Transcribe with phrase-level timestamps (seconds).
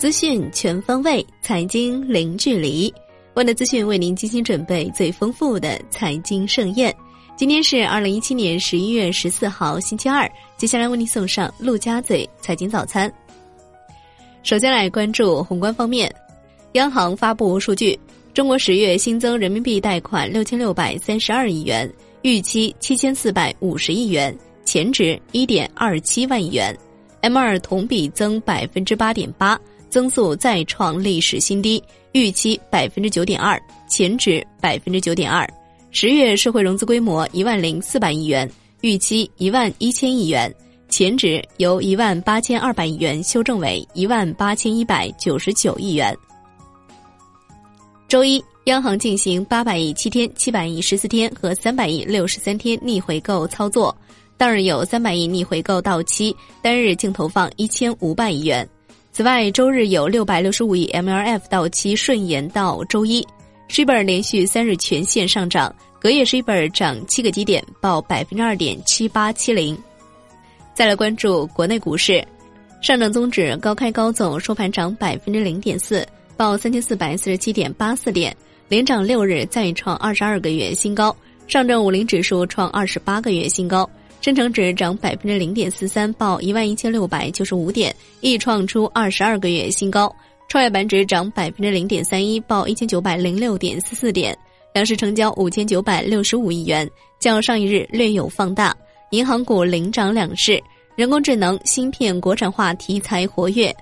[0.00, 2.90] 资讯全方位，财经零距离。
[3.34, 6.92] 万德资讯为您精心准备最丰富的财经盛宴。
[7.36, 10.26] 今天是二零一七年十一月十四号，星期二。
[10.56, 13.12] 接下来为您送上陆家嘴财经早餐。
[14.42, 16.10] 首先来关注宏观方面，
[16.72, 18.00] 央行发布数据，
[18.32, 21.86] 中国十月新增人民币贷款六千六百三十二亿元，
[22.22, 26.74] 预期七千四百五十亿元，前值一点二七万亿元
[27.20, 29.60] ，M 二同比增百分之八点八，
[29.90, 35.46] 增速再创历史新低，预期百分之九点二，前值百分之九点二。
[35.90, 38.48] 十月社会融资规模一万零四百亿元，
[38.80, 40.54] 预期一万一千亿元，
[40.88, 46.16] 前值由一万八千二百亿元修正为一万八千一百九十九亿元。
[48.06, 53.96] 周一，央行进行八百亿七天、七百亿十四天和三百亿六十三天逆回购操作，
[54.36, 58.68] 当日有三百亿逆回购到期，单日净投放一千五百亿元。
[59.12, 63.20] 此外，周日有六百六十五亿 MLF 到期顺延到周一。
[63.68, 69.76] s h i b r 连续三日全线上涨，隔夜 s h i b r 涨七个基点，报百分之二点七八七零。
[70.74, 72.24] 再来关注国内股市，
[72.80, 78.34] 上证综指高开高走，收盘涨百分之零点四，报三千四百四十七点八四点，
[78.68, 81.14] 连涨六日，再创二十二个月新高。
[81.48, 83.88] 上证五零指数创二十八个月新高，
[84.20, 90.14] 深成指涨百分之零点四三，报一万一千六百九十五点，亦创出二十二个月新高。
[90.46, 94.36] 创业板指涨百分之零点三一，报一千九百零六点四四点，
[94.74, 98.76] 两市成交五千九百六十五亿元，较上一日略有放大。
[99.10, 100.62] 银行股领涨两市，
[100.96, 103.74] 人工智能、芯片国产化题材活跃。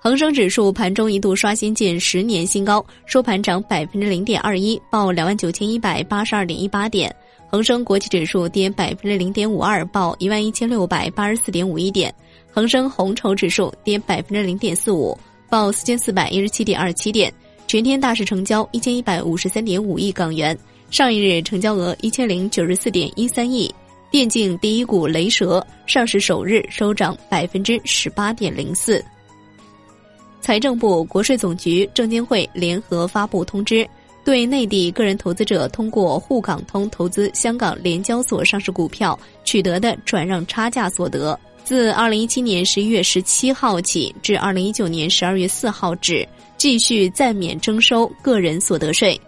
[0.00, 7.14] 恒生指数盘中一度刷新近十年新高，收盘涨百分之零点二一，报两万九千一百八十二点一八点。
[7.50, 12.14] 恒生国际指数跌百分之零点五二，报一万一千六百八十四点五一点。
[12.52, 15.18] 恒生红筹指数跌百分之零点四五。
[15.48, 17.32] 报四千四百一十七点二七点，
[17.66, 20.56] 全天大市成交一千一百五十三点五亿港元，
[20.90, 23.74] 上一日成交额一千零九十四点一三亿。
[24.10, 29.02] 电竞第一股雷蛇上市首日收涨百分之十八点零四。
[30.42, 33.88] 财政部、国税总局、证监会联合发布通知，
[34.24, 41.38] 对内地个人投资者通过沪港通投资香港联交所上市股票取得的转让差价所得。
[41.64, 46.26] 自二零一七年十一月十七号起至二零一九年十二月四号止，
[46.56, 49.20] 继续暂免征收个人所得税。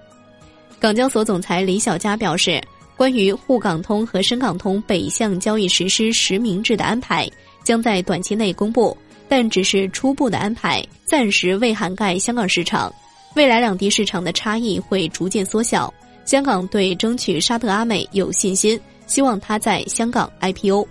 [0.79, 2.59] 港交所总裁李小加表示，
[2.97, 7.31] 关于沪港通和深港通北向交易实施实名制的安排，
[7.63, 8.97] 将在短期内公布，
[9.29, 12.91] 但只是初步的安排，暂时未涵盖香港市场。
[13.35, 15.93] 未来两地市场的差异会逐渐缩小。
[16.25, 20.87] 香港对争取沙特阿美有信心，希望它在香港 IPO。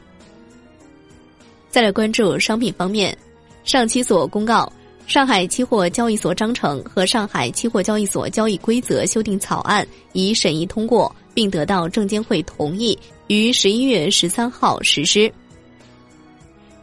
[1.69, 3.17] 再来关注商品方面，
[3.63, 4.69] 上期所公告，
[5.07, 15.31] 上海期货交易所章程和上海期货交易所交易规则修订草案已审议通过，并得到证监会同意，于十一月十三号实施。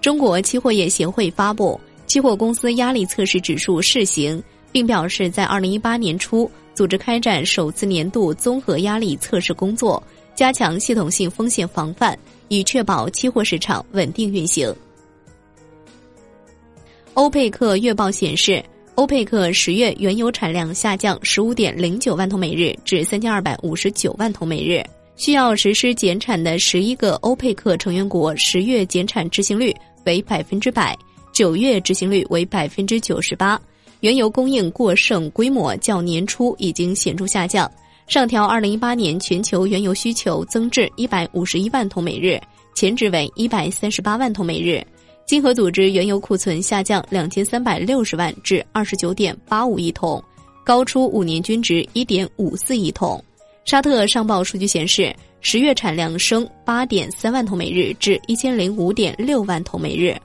[0.00, 10.02] 中国期货业协会发布期货公司压力测试指数试行，并表示在二零一八年初组织开展首次年度综合压力测试工作，
[10.34, 12.18] 加强系统性风险防范。
[12.48, 14.72] 以确保期货市场稳定运行。
[17.14, 24.80] 欧佩克月报显示，欧佩克十月原油产量下降十五点零九万桶每日至三千二百五十九万桶每日，
[25.16, 29.74] 需要实施减产的十一个欧佩克成员国十月减产执行率
[30.04, 30.96] 为百分之百，
[31.32, 33.60] 九月执行率为百分之九十八。
[34.00, 37.70] 原油供应过剩规模较年初已经显著下降。
[38.06, 42.40] 上调二零一八年全球原油需求增至一百五十一万桶每日，
[42.74, 44.80] 前值为一百三十八万桶每日。
[45.26, 50.22] 经合组织原油库存下降两千三百六十万至二十九点八五亿桶，
[50.64, 53.20] 高出五年均值一点五四亿桶。
[53.64, 60.16] 沙特上报数据显示，十月产量升八点三万桶每日至一千零五点六万桶每日。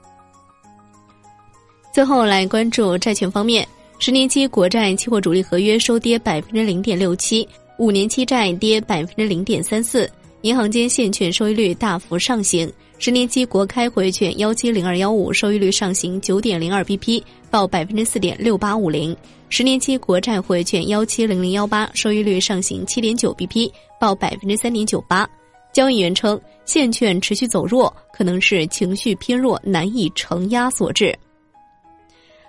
[1.92, 3.68] 最后来关注债券方面，
[3.98, 7.46] 十年期国债期货主力合约收跌百分之零点六七。
[7.76, 10.10] 五年期债跌百分之零点三四，
[10.40, 19.14] 银行间现券收益率大幅上行，十年期国开回券幺七零二幺五收益率上行九点零二 bp，报百分之四点六八五零；
[19.50, 25.28] 十年期国债回券幺七零零幺八收益率上行七点九 bp，报百分之三点九八。
[25.74, 31.14] 交易员称，现券持续走弱，可能是情绪偏弱难以承压所致。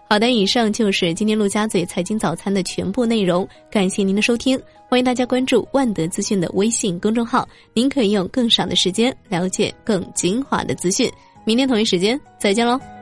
[0.09, 11.11] 好的，以上就是今天陆家嘴财经早餐的全部内容，感谢您的收听，欢迎大家关注万德资讯的微信公众号，您可以用更少的时间了解更精华的资讯。
[11.45, 12.92] 明天同一时间再见喽。